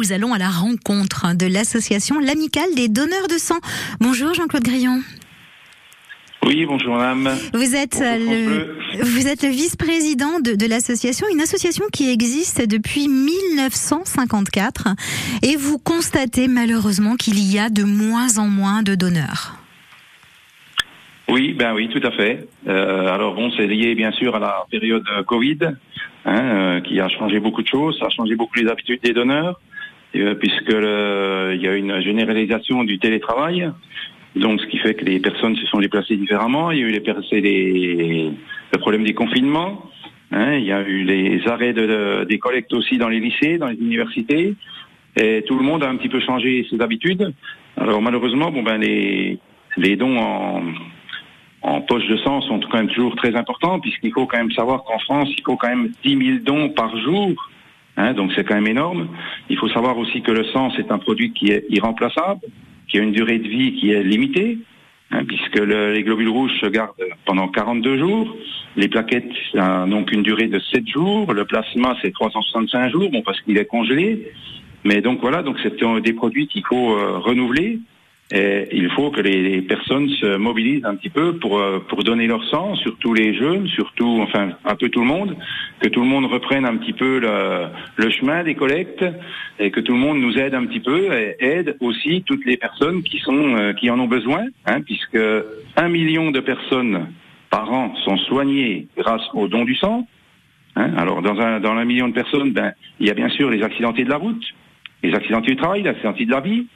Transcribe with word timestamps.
nous 0.00 0.12
allons 0.12 0.32
à 0.32 0.38
la 0.38 0.48
rencontre 0.48 1.36
de 1.36 1.46
l'association 1.46 2.20
L'Amicale 2.20 2.74
des 2.74 2.88
donneurs 2.88 3.28
de 3.28 3.36
sang. 3.36 3.58
Bonjour 4.00 4.32
Jean-Claude 4.32 4.62
Grillon. 4.62 5.02
Oui, 6.46 6.64
bonjour 6.64 6.96
madame. 6.96 7.28
Vous 7.52 7.76
êtes 7.76 8.00
le, 8.00 8.78
vous 9.02 9.28
êtes 9.28 9.42
le 9.42 9.50
vice-président 9.50 10.40
de, 10.40 10.54
de 10.54 10.66
l'association, 10.66 11.26
une 11.30 11.42
association 11.42 11.84
qui 11.92 12.10
existe 12.10 12.66
depuis 12.66 13.08
1954 13.08 14.88
et 15.42 15.56
vous 15.56 15.78
constatez 15.78 16.48
malheureusement 16.48 17.16
qu'il 17.16 17.38
y 17.38 17.58
a 17.58 17.68
de 17.68 17.82
moins 17.82 18.38
en 18.38 18.46
moins 18.46 18.82
de 18.82 18.94
donneurs. 18.94 19.58
Oui, 21.28 21.52
ben 21.52 21.74
oui, 21.74 21.90
tout 21.90 22.04
à 22.06 22.10
fait. 22.12 22.48
Euh, 22.68 23.06
alors 23.08 23.34
bon, 23.34 23.50
c'est 23.54 23.66
lié 23.66 23.94
bien 23.94 24.12
sûr 24.12 24.34
à 24.34 24.38
la 24.38 24.64
période 24.70 25.04
Covid, 25.26 25.58
hein, 26.24 26.40
euh, 26.40 26.80
qui 26.80 26.98
a 27.00 27.08
changé 27.08 27.38
beaucoup 27.38 27.62
de 27.62 27.68
choses, 27.68 27.98
ça 27.98 28.06
a 28.06 28.10
changé 28.10 28.34
beaucoup 28.34 28.58
les 28.58 28.66
habitudes 28.66 29.00
des 29.02 29.12
donneurs, 29.12 29.60
euh, 29.60 29.69
puisque 30.12 30.72
le, 30.72 31.52
il 31.54 31.62
y 31.62 31.68
a 31.68 31.76
une 31.76 32.00
généralisation 32.00 32.84
du 32.84 32.98
télétravail, 32.98 33.70
donc 34.36 34.60
ce 34.60 34.66
qui 34.66 34.78
fait 34.78 34.94
que 34.94 35.04
les 35.04 35.20
personnes 35.20 35.56
se 35.56 35.66
sont 35.66 35.78
déplacées 35.78 36.16
différemment. 36.16 36.70
Il 36.70 36.78
y 36.78 36.82
a 36.82 36.86
eu 36.86 36.92
les, 36.92 37.40
les 37.40 38.30
le 38.72 38.78
problème 38.78 39.04
des 39.04 39.14
confinements, 39.14 39.90
hein, 40.30 40.54
il 40.54 40.64
y 40.64 40.72
a 40.72 40.82
eu 40.82 41.02
les 41.02 41.46
arrêts 41.48 41.72
de, 41.72 41.86
de, 41.86 42.24
des 42.24 42.38
collectes 42.38 42.72
aussi 42.72 42.98
dans 42.98 43.08
les 43.08 43.20
lycées, 43.20 43.58
dans 43.58 43.66
les 43.66 43.76
universités, 43.76 44.54
et 45.16 45.42
tout 45.46 45.56
le 45.56 45.64
monde 45.64 45.82
a 45.82 45.88
un 45.88 45.96
petit 45.96 46.08
peu 46.08 46.20
changé 46.20 46.66
ses 46.70 46.80
habitudes. 46.80 47.32
Alors 47.76 48.00
malheureusement, 48.00 48.50
bon 48.50 48.62
ben 48.62 48.78
les 48.78 49.38
les 49.76 49.96
dons 49.96 50.18
en 50.18 50.62
en 51.62 51.80
poche 51.82 52.06
de 52.06 52.16
sang 52.18 52.40
sont 52.42 52.58
quand 52.60 52.78
même 52.78 52.88
toujours 52.88 53.16
très 53.16 53.34
importants, 53.36 53.80
puisqu'il 53.80 54.12
faut 54.12 54.26
quand 54.26 54.38
même 54.38 54.52
savoir 54.52 54.82
qu'en 54.84 54.98
France, 54.98 55.28
il 55.36 55.42
faut 55.44 55.56
quand 55.56 55.68
même 55.68 55.92
10 56.04 56.26
000 56.26 56.38
dons 56.42 56.70
par 56.70 56.96
jour. 56.98 57.50
Hein, 58.00 58.14
donc 58.14 58.32
c'est 58.34 58.44
quand 58.44 58.54
même 58.54 58.66
énorme. 58.66 59.08
Il 59.50 59.58
faut 59.58 59.68
savoir 59.68 59.98
aussi 59.98 60.22
que 60.22 60.32
le 60.32 60.44
sang, 60.44 60.72
c'est 60.74 60.90
un 60.90 60.98
produit 60.98 61.32
qui 61.32 61.50
est 61.50 61.66
irremplaçable, 61.68 62.40
qui 62.88 62.98
a 62.98 63.02
une 63.02 63.12
durée 63.12 63.38
de 63.38 63.46
vie 63.46 63.74
qui 63.74 63.90
est 63.90 64.02
limitée, 64.02 64.58
hein, 65.10 65.22
puisque 65.26 65.58
le, 65.58 65.92
les 65.92 66.02
globules 66.02 66.30
rouges 66.30 66.58
se 66.62 66.66
gardent 66.66 66.94
pendant 67.26 67.48
42 67.48 67.98
jours. 67.98 68.34
Les 68.76 68.88
plaquettes 68.88 69.34
n'ont 69.54 70.04
qu'une 70.04 70.22
durée 70.22 70.46
de 70.46 70.58
7 70.58 70.88
jours. 70.88 71.34
Le 71.34 71.44
plasma, 71.44 71.94
c'est 72.00 72.12
365 72.12 72.90
jours, 72.90 73.10
bon, 73.10 73.20
parce 73.20 73.38
qu'il 73.42 73.58
est 73.58 73.66
congelé. 73.66 74.32
Mais 74.84 75.02
donc 75.02 75.20
voilà, 75.20 75.42
donc 75.42 75.58
c'est 75.62 75.78
des 76.02 76.14
produits 76.14 76.46
qu'il 76.46 76.64
faut 76.64 76.96
euh, 76.96 77.18
renouveler. 77.18 77.80
Et 78.32 78.68
il 78.72 78.88
faut 78.90 79.10
que 79.10 79.20
les, 79.20 79.60
personnes 79.62 80.08
se 80.08 80.36
mobilisent 80.36 80.84
un 80.84 80.94
petit 80.94 81.08
peu 81.08 81.36
pour 81.36 81.58
euh, 81.58 81.80
pour 81.88 82.04
donner 82.04 82.28
leur 82.28 82.44
sang, 82.44 82.76
surtout 82.76 83.12
les 83.12 83.34
jeunes, 83.34 83.66
surtout 83.66 84.20
enfin 84.22 84.50
un 84.64 84.76
peu 84.76 84.88
tout 84.88 85.00
le 85.00 85.06
monde, 85.06 85.36
que 85.80 85.88
tout 85.88 86.00
le 86.00 86.06
monde 86.06 86.26
reprenne 86.26 86.64
un 86.64 86.76
petit 86.76 86.92
peu 86.92 87.18
le, 87.18 87.66
le 87.96 88.10
chemin 88.10 88.44
des 88.44 88.54
collectes 88.54 89.04
et 89.58 89.72
que 89.72 89.80
tout 89.80 89.94
le 89.94 89.98
monde 89.98 90.20
nous 90.20 90.38
aide 90.38 90.54
un 90.54 90.64
petit 90.66 90.78
peu 90.78 91.12
et 91.12 91.36
aide 91.40 91.76
aussi 91.80 92.22
toutes 92.24 92.44
les 92.46 92.56
personnes 92.56 93.02
qui 93.02 93.18
sont 93.18 93.56
euh, 93.56 93.72
qui 93.72 93.90
en 93.90 93.98
ont 93.98 94.06
besoin, 94.06 94.44
hein, 94.66 94.80
puisque 94.80 95.18
un 95.76 95.88
million 95.88 96.30
de 96.30 96.38
personnes 96.38 97.08
par 97.50 97.72
an 97.72 97.94
sont 98.04 98.16
soignées 98.16 98.86
grâce 98.96 99.26
au 99.34 99.48
don 99.48 99.64
du 99.64 99.74
sang. 99.74 100.06
Hein. 100.76 100.92
Alors 100.96 101.20
dans 101.20 101.40
un 101.40 101.58
dans 101.58 101.72
un 101.72 101.84
million 101.84 102.06
de 102.06 102.14
personnes, 102.14 102.52
ben 102.52 102.74
il 103.00 103.08
y 103.08 103.10
a 103.10 103.14
bien 103.14 103.28
sûr 103.28 103.50
les 103.50 103.64
accidentés 103.64 104.04
de 104.04 104.10
la 104.10 104.18
route, 104.18 104.44
les 105.02 105.14
accidentés 105.14 105.50
du 105.50 105.56
travail, 105.56 105.82
les 105.82 105.90
accidentés 105.90 106.26
de 106.26 106.30
la 106.30 106.40
vie. 106.40 106.66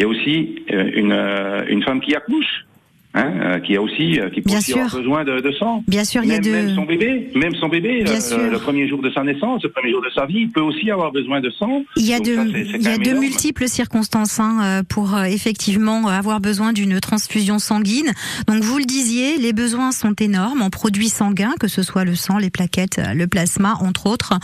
Il 0.00 0.04
y 0.04 0.06
a 0.06 0.08
aussi 0.08 0.64
euh, 0.72 0.90
une, 0.94 1.12
euh, 1.12 1.62
une 1.68 1.82
femme 1.82 2.00
qui 2.00 2.16
accouche. 2.16 2.64
Hein, 3.12 3.32
euh, 3.42 3.58
qui 3.58 3.74
a 3.74 3.82
aussi 3.82 4.20
qui 4.32 4.40
peut 4.40 4.56
aussi 4.56 4.72
avoir 4.72 4.94
besoin 4.94 5.24
de, 5.24 5.40
de, 5.40 5.50
sang. 5.50 5.82
Bien 5.88 6.04
sûr, 6.04 6.20
même, 6.20 6.30
il 6.30 6.32
y 6.32 6.36
a 6.36 6.40
de... 6.40 6.66
même 6.66 6.76
son 6.76 6.84
bébé, 6.84 7.28
même 7.34 7.54
son 7.56 7.66
bébé, 7.66 8.04
le, 8.04 8.50
le, 8.50 8.58
premier 8.58 8.86
jour 8.86 9.02
de 9.02 9.10
sa 9.10 9.24
naissance, 9.24 9.64
le 9.64 9.70
premier 9.70 9.90
jour 9.90 10.00
de 10.00 10.10
sa 10.14 10.26
vie, 10.26 10.42
il 10.42 10.50
peut 10.50 10.60
aussi 10.60 10.92
avoir 10.92 11.10
besoin 11.10 11.40
de 11.40 11.50
sang. 11.50 11.82
Il 11.96 12.06
y 12.06 12.14
a 12.14 12.20
de, 12.20 12.36
ça, 12.36 12.44
c 12.44 12.50
est, 12.50 12.64
c 12.66 12.70
est 12.70 12.76
il 12.76 12.82
y 12.82 12.88
a 12.88 12.98
de 12.98 13.18
multiples 13.18 13.66
circonstances 13.66 14.38
hein, 14.38 14.82
pour 14.88 15.16
euh, 15.16 15.24
effectivement 15.24 16.06
avoir 16.06 16.40
besoin 16.40 16.72
d'une 16.72 17.00
transfusion 17.00 17.58
sanguine. 17.58 18.12
Donc 18.46 18.62
vous 18.62 18.78
le 18.78 18.84
disiez, 18.84 19.38
les 19.38 19.52
besoins 19.52 19.90
sont 19.90 20.14
énormes 20.14 20.62
en 20.62 20.70
produits 20.70 21.08
sanguins, 21.08 21.54
que 21.58 21.66
ce 21.66 21.82
soit 21.82 22.04
le 22.04 22.14
sang, 22.14 22.38
les 22.38 22.50
plaquettes, 22.50 23.00
le 23.12 23.26
plasma, 23.26 23.74
entre 23.80 24.06
autres. 24.06 24.34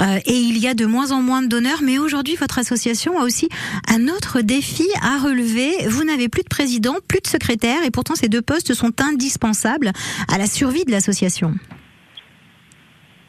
Euh, 0.00 0.16
et 0.24 0.38
il 0.38 0.56
y 0.56 0.66
a 0.66 0.72
de 0.72 0.86
moins 0.86 1.12
en 1.12 1.20
moins 1.20 1.42
de 1.42 1.48
donneurs. 1.48 1.80
Mais 1.82 1.98
aujourd'hui, 1.98 2.36
votre 2.36 2.58
association 2.58 3.18
a 3.20 3.24
aussi 3.24 3.50
un 3.86 4.08
autre 4.08 4.40
défi 4.40 4.86
à 5.02 5.18
relever. 5.18 5.72
Vous 5.88 6.04
n'avez 6.04 6.30
plus 6.30 6.42
de 6.42 6.48
président, 6.48 6.94
plus 7.06 7.20
de 7.20 7.26
secrétaire, 7.26 7.84
et 7.84 7.90
pourtant 7.90 8.13
ces 8.14 8.28
deux 8.28 8.42
postes 8.42 8.74
sont 8.74 8.92
indispensables 9.00 9.92
à 10.32 10.38
la 10.38 10.46
survie 10.46 10.84
de 10.84 10.90
l'association. 10.90 11.52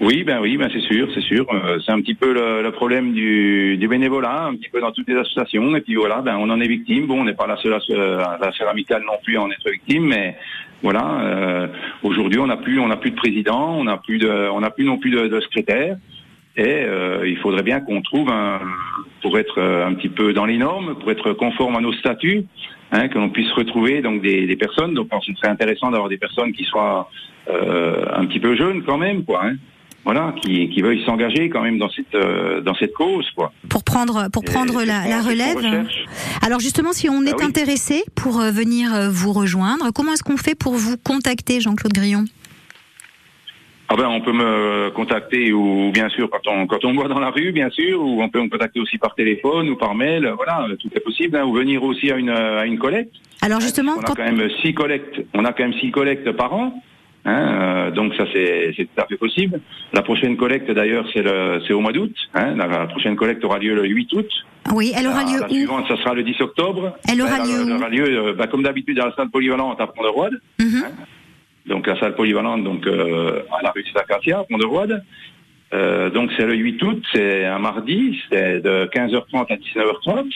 Oui, 0.01 0.23
ben 0.25 0.39
oui, 0.41 0.57
ben 0.57 0.69
c'est 0.73 0.81
sûr, 0.81 1.07
c'est 1.13 1.21
sûr. 1.21 1.45
Euh, 1.53 1.79
c'est 1.85 1.91
un 1.91 2.01
petit 2.01 2.15
peu 2.15 2.33
le, 2.33 2.69
problème 2.71 3.13
du, 3.13 3.87
bénévolat, 3.89 4.43
un 4.43 4.55
petit 4.55 4.69
peu 4.69 4.81
dans 4.81 4.91
toutes 4.91 5.07
les 5.07 5.15
associations. 5.15 5.73
Et 5.75 5.81
puis 5.81 5.95
voilà, 5.95 6.21
ben 6.21 6.35
on 6.37 6.49
en 6.49 6.59
est 6.59 6.67
victime. 6.67 7.07
Bon, 7.07 7.21
on 7.21 7.23
n'est 7.23 7.33
pas 7.33 7.47
la 7.47 7.55
seule, 7.57 7.71
la 7.71 8.51
seule 8.51 8.67
non 9.05 9.13
plus 9.23 9.37
à 9.37 9.41
en 9.41 9.49
être 9.49 9.69
victime, 9.71 10.07
mais 10.07 10.37
voilà. 10.83 11.21
Euh, 11.21 11.67
Aujourd'hui, 12.03 12.39
on 12.39 12.47
n'a 12.47 12.57
plus, 12.57 12.77
on 12.79 12.87
n'a 12.87 12.97
plus 12.97 13.11
de 13.11 13.15
président, 13.15 13.73
on 13.77 13.85
n'a 13.85 13.97
plus 13.97 14.17
de, 14.17 14.49
on 14.51 14.59
n'a 14.59 14.69
plus 14.69 14.83
non 14.83 14.97
plus 14.97 15.11
de 15.11 15.39
secrétaire. 15.39 15.97
Et 16.57 16.83
euh, 16.83 17.27
il 17.27 17.37
faudrait 17.37 17.63
bien 17.63 17.81
qu'on 17.81 18.01
trouve 18.01 18.29
un, 18.29 18.61
pour 19.21 19.37
être 19.37 19.61
un 19.61 19.93
petit 19.93 20.09
peu 20.09 20.33
dans 20.33 20.45
les 20.45 20.57
normes, 20.57 20.95
pour 20.99 21.11
être 21.11 21.33
conforme 21.33 21.75
à 21.75 21.81
nos 21.81 21.93
statuts, 21.93 22.45
hein, 22.91 23.07
que 23.09 23.17
l'on 23.17 23.29
puisse 23.29 23.51
retrouver 23.51 24.01
donc 24.01 24.21
des, 24.21 24.47
des 24.47 24.55
personnes. 24.55 24.93
Donc, 24.93 25.09
ce 25.25 25.33
serait 25.33 25.49
intéressant 25.49 25.91
d'avoir 25.91 26.09
des 26.09 26.17
personnes 26.17 26.53
qui 26.53 26.63
soient 26.63 27.09
euh, 27.49 28.05
un 28.13 28.25
petit 28.25 28.39
peu 28.39 28.55
jeunes 28.55 28.83
quand 28.83 28.97
même, 28.97 29.23
quoi. 29.25 29.45
Hein 29.45 29.55
voilà, 30.05 30.35
qui, 30.39 30.69
qui 30.69 30.81
veuillent 30.83 31.03
s'engager 31.03 31.49
quand 31.49 31.61
même 31.61 31.79
dans 31.79 31.89
cette 31.89 32.13
euh, 32.13 32.61
dans 32.61 32.75
cette 32.75 32.93
cause, 32.93 33.27
quoi. 33.35 33.51
Pour 33.69 33.83
prendre 33.83 34.29
pour 34.31 34.43
prendre 34.43 34.81
et, 34.81 34.85
la, 34.85 35.07
la 35.07 35.21
relève. 35.21 35.87
Alors 36.43 36.59
justement, 36.59 36.93
si 36.93 37.09
on 37.09 37.23
est 37.23 37.31
ah 37.33 37.37
oui. 37.39 37.45
intéressé 37.45 38.03
pour 38.13 38.39
euh, 38.39 38.51
venir 38.51 38.93
euh, 38.93 39.09
vous 39.09 39.33
rejoindre, 39.33 39.91
comment 39.91 40.13
est-ce 40.13 40.23
qu'on 40.23 40.37
fait 40.37 40.53
pour 40.53 40.73
vous 40.75 40.95
contacter, 41.03 41.59
Jean-Claude 41.59 41.93
Grillon? 41.93 42.25
Ah 43.87 43.95
ben, 43.95 44.07
on 44.07 44.21
peut 44.21 44.33
me 44.33 44.89
contacter 44.91 45.53
ou 45.53 45.91
bien 45.93 46.09
sûr 46.09 46.29
quand 46.29 46.47
on 46.47 46.65
quand 46.65 46.83
on 46.85 46.93
voit 46.93 47.07
dans 47.07 47.19
la 47.19 47.29
rue, 47.29 47.51
bien 47.51 47.69
sûr, 47.69 48.01
ou 48.01 48.21
on 48.21 48.29
peut 48.29 48.41
me 48.41 48.49
contacter 48.49 48.79
aussi 48.79 48.97
par 48.97 49.13
téléphone 49.13 49.69
ou 49.69 49.75
par 49.75 49.93
mail. 49.93 50.33
Voilà, 50.35 50.65
tout 50.79 50.89
est 50.95 50.99
possible. 50.99 51.37
Hein, 51.37 51.45
ou 51.45 51.53
venir 51.53 51.83
aussi 51.83 52.11
à 52.11 52.17
une 52.17 52.31
à 52.31 52.65
une 52.65 52.79
collecte. 52.79 53.13
Alors 53.41 53.61
justement, 53.61 53.93
on 53.97 54.01
a 54.01 54.15
quand 54.15 54.31
même 54.31 54.49
six 54.61 54.73
collectes. 54.73 55.21
On 55.35 55.45
a 55.45 55.53
quand 55.53 55.63
même 55.63 55.79
six 55.79 55.91
collectes 55.91 56.31
par 56.31 56.53
an. 56.53 56.81
Hein, 57.27 57.87
euh, 57.87 57.91
donc 57.91 58.13
ça 58.15 58.25
c'est 58.33 58.73
tout 58.77 59.01
à 59.01 59.05
fait 59.07 59.17
possible. 59.17 59.59
La 59.93 60.03
prochaine 60.03 60.37
collecte 60.37 60.69
d'ailleurs 60.71 61.07
c'est 61.13 61.73
au 61.73 61.79
mois 61.79 61.91
d'août. 61.91 62.13
Hein, 62.33 62.55
la, 62.55 62.67
la, 62.67 62.87
prochaine 62.87 63.15
collecte 63.15 63.43
aura 63.43 63.57
lieu 63.59 63.75
le 63.75 63.85
8 63.87 64.13
août. 64.13 64.29
Oui, 64.73 64.93
elle 64.95 65.07
aura 65.07 65.23
la, 65.23 65.31
lieu 65.31 65.39
la 65.41 65.49
suivante, 65.49 65.87
ça 65.87 65.97
sera 65.97 66.13
le 66.13 66.23
10 66.23 66.41
octobre. 66.41 66.97
Elle 67.11 67.21
aura 67.21 67.37
ben, 67.37 67.45
lieu 67.45 67.65
Elle 67.65 67.73
aura 67.73 67.89
lieu, 67.89 68.33
bah, 68.33 68.47
comme 68.47 68.63
d'habitude 68.63 68.99
à 68.99 69.07
la 69.07 69.15
salle 69.15 69.29
polyvalente 69.29 69.79
à 69.81 69.87
Pont-de-Roide. 69.87 70.39
Mm 70.59 70.65
-hmm. 70.65 70.85
hein, 70.85 70.91
donc 71.67 71.87
la 71.87 71.99
salle 71.99 72.15
polyvalente 72.15 72.63
donc 72.63 72.85
euh, 72.87 73.41
à 73.51 73.63
la 73.63 73.71
rue 73.71 73.83
des 73.83 73.99
Acacias, 73.99 74.43
Pont-de-Roide. 74.49 75.03
Euh, 75.73 76.09
donc 76.09 76.31
c'est 76.37 76.45
le 76.45 76.53
8 76.53 76.83
août, 76.83 77.03
c'est 77.13 77.45
un 77.45 77.59
mardi, 77.59 78.19
c'est 78.29 78.61
de 78.61 78.85
15h30 78.85 79.47
à 79.51 79.55
19h30. 79.55 80.29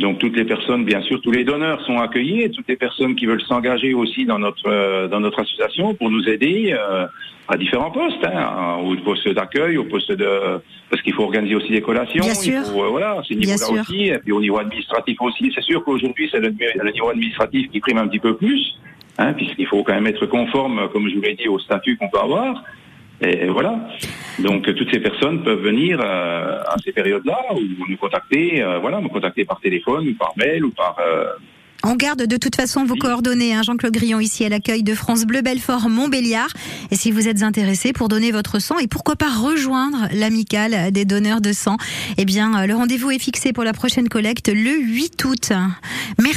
Donc 0.00 0.18
toutes 0.18 0.36
les 0.36 0.44
personnes, 0.44 0.84
bien 0.84 1.02
sûr, 1.02 1.20
tous 1.20 1.30
les 1.30 1.44
donneurs 1.44 1.84
sont 1.84 1.98
accueillis 1.98 2.42
et 2.42 2.50
toutes 2.50 2.68
les 2.68 2.76
personnes 2.76 3.16
qui 3.16 3.26
veulent 3.26 3.42
s'engager 3.42 3.92
aussi 3.92 4.24
dans 4.24 4.38
notre 4.38 4.68
euh, 4.68 5.08
dans 5.08 5.20
notre 5.20 5.40
association 5.40 5.94
pour 5.94 6.10
nous 6.10 6.26
aider 6.28 6.74
euh, 6.76 7.06
à 7.48 7.56
différents 7.56 7.90
postes, 7.90 8.24
hein, 8.24 8.76
au 8.82 8.94
poste 8.96 9.28
d'accueil, 9.28 9.76
au 9.76 9.84
poste 9.84 10.12
de 10.12 10.60
parce 10.88 11.02
qu'il 11.02 11.12
faut 11.12 11.24
organiser 11.24 11.54
aussi 11.56 11.70
des 11.70 11.82
collations. 11.82 12.22
Bien 12.22 12.34
sûr. 12.34 12.62
Faut, 12.64 12.84
euh, 12.84 12.88
voilà, 12.88 13.20
c'est 13.28 13.34
niveau 13.34 13.74
là 13.74 13.80
aussi, 13.80 14.06
et 14.06 14.18
puis 14.18 14.32
au 14.32 14.40
niveau 14.40 14.58
administratif 14.58 15.20
aussi. 15.20 15.52
C'est 15.54 15.64
sûr 15.64 15.84
qu'aujourd'hui 15.84 16.28
c'est 16.32 16.40
le, 16.40 16.48
le, 16.48 16.92
niveau 16.92 17.08
administratif 17.08 17.68
qui 17.70 17.80
prime 17.80 17.98
un 17.98 18.08
petit 18.08 18.20
peu 18.20 18.36
plus, 18.36 18.78
hein, 19.18 19.32
puisqu'il 19.34 19.66
faut 19.66 19.82
quand 19.82 19.94
même 19.94 20.06
être 20.06 20.26
conforme, 20.26 20.88
comme 20.92 21.08
je 21.08 21.14
vous 21.16 21.22
l'ai 21.22 21.34
dit, 21.34 21.48
au 21.48 21.58
statut 21.58 21.96
qu'on 21.96 22.08
peut 22.08 22.20
avoir. 22.20 22.62
Et 23.22 23.46
voilà. 23.48 23.78
Donc 24.38 24.74
toutes 24.74 24.90
ces 24.90 25.00
personnes 25.00 25.42
peuvent 25.42 25.60
venir 25.60 26.00
euh, 26.02 26.62
à 26.66 26.76
ces 26.82 26.92
périodes-là 26.92 27.38
ou 27.54 27.60
nous 27.88 27.96
contacter, 27.96 28.62
euh, 28.62 28.78
voilà, 28.78 29.00
nous 29.00 29.10
contacter 29.10 29.44
par 29.44 29.60
téléphone 29.60 30.08
ou 30.08 30.14
par 30.14 30.32
mail 30.36 30.64
ou 30.64 30.70
par. 30.70 30.96
Euh... 31.00 31.26
On 31.82 31.96
garde 31.96 32.26
de 32.26 32.36
toute 32.36 32.56
façon 32.56 32.84
vos 32.84 32.94
coordonnées, 32.94 33.54
hein, 33.54 33.62
Jean-Claude 33.62 33.92
Grillon, 33.92 34.20
ici 34.20 34.44
à 34.44 34.50
l'accueil 34.50 34.82
de 34.82 34.94
France 34.94 35.24
Bleu 35.24 35.40
Belfort 35.40 35.88
Montbéliard. 35.88 36.50
Et 36.90 36.96
si 36.96 37.10
vous 37.10 37.26
êtes 37.26 37.42
intéressé 37.42 37.94
pour 37.94 38.08
donner 38.08 38.32
votre 38.32 38.58
sang 38.58 38.78
et 38.78 38.86
pourquoi 38.86 39.16
pas 39.16 39.30
rejoindre 39.30 40.08
l'amicale 40.12 40.92
des 40.92 41.06
donneurs 41.06 41.40
de 41.40 41.52
sang, 41.52 41.78
eh 42.18 42.26
bien, 42.26 42.66
le 42.66 42.74
rendez-vous 42.74 43.10
est 43.10 43.18
fixé 43.18 43.54
pour 43.54 43.64
la 43.64 43.72
prochaine 43.72 44.10
collecte 44.10 44.48
le 44.48 44.78
8 44.78 45.24
août. 45.24 45.52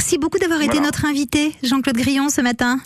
Merci 0.03 0.17
beaucoup 0.17 0.37
d'avoir 0.37 0.59
voilà. 0.59 0.73
été 0.73 0.83
notre 0.83 1.05
invité, 1.05 1.53
Jean-Claude 1.63 1.95
Grillon, 1.95 2.27
ce 2.27 2.41
matin. 2.41 2.79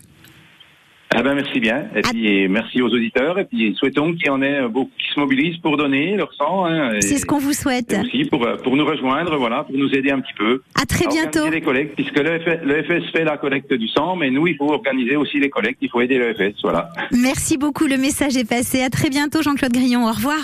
Ah 1.15 1.23
ben 1.23 1.33
merci 1.33 1.59
bien. 1.59 1.87
Et 1.95 2.03
puis 2.03 2.47
merci 2.47 2.79
aux 2.79 2.89
auditeurs. 2.89 3.39
Et 3.39 3.45
puis 3.45 3.73
souhaitons 3.75 4.13
qu'il 4.13 4.27
y 4.27 4.29
en 4.29 4.39
ait 4.43 4.67
beaucoup 4.67 4.91
qui 4.99 5.11
se 5.15 5.19
mobilisent 5.19 5.57
pour 5.57 5.77
donner 5.77 6.15
leur 6.15 6.31
sang. 6.35 6.67
Hein, 6.67 6.91
C'est 6.99 7.17
ce 7.17 7.25
qu'on 7.25 7.39
vous 7.39 7.53
souhaite. 7.53 7.91
Et 7.91 8.01
aussi 8.01 8.25
pour, 8.25 8.47
pour 8.63 8.77
nous 8.77 8.85
rejoindre, 8.85 9.35
voilà, 9.35 9.63
pour 9.63 9.75
nous 9.75 9.89
aider 9.95 10.11
un 10.11 10.19
petit 10.19 10.35
peu. 10.37 10.61
À 10.79 10.85
très 10.85 11.07
à 11.07 11.09
bientôt. 11.09 11.49
les 11.49 11.61
collectes, 11.61 11.95
puisque 11.95 12.19
le 12.19 12.39
FS, 12.39 12.63
le 12.63 12.83
FS, 12.83 13.11
fait 13.11 13.23
la 13.23 13.37
collecte 13.37 13.73
du 13.73 13.87
sang, 13.87 14.15
mais 14.15 14.29
nous, 14.29 14.45
il 14.45 14.55
faut 14.55 14.71
organiser 14.71 15.15
aussi 15.15 15.39
les 15.39 15.49
collectes. 15.49 15.79
Il 15.81 15.89
faut 15.89 16.01
aider 16.01 16.19
le 16.19 16.35
FS, 16.35 16.61
voilà. 16.61 16.91
Merci 17.11 17.57
beaucoup. 17.57 17.87
Le 17.87 17.97
message 17.97 18.37
est 18.37 18.47
passé. 18.47 18.83
À 18.83 18.91
très 18.91 19.09
bientôt, 19.09 19.41
Jean-Claude 19.41 19.73
Grillon. 19.73 20.05
Au 20.05 20.11
revoir. 20.11 20.43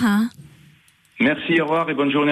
Merci, 1.20 1.62
au 1.62 1.66
revoir 1.66 1.90
et 1.90 1.94
bonne 1.94 2.12
journée 2.12 2.32